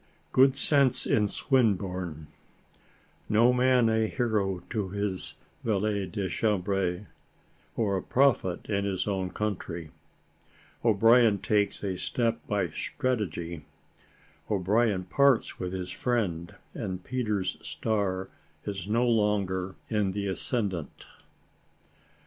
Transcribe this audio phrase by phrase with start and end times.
[0.31, 2.25] GOOD SENSE IN SWINBURNE
[3.29, 7.05] NO MAN A HERO TO HIS "VALET DE CHAMBRE,"
[7.77, 9.91] OR A PROPHET IN HIS OWN COUNTRY
[10.83, 13.63] O'BRIEN TAKES A STEP BY STRATEGY
[14.49, 18.31] O'BRIEN PARTS WITH HIS FRIEND, AND PETER'S STAR
[18.65, 21.05] IS NO LONGER IN THE ASCENDANT.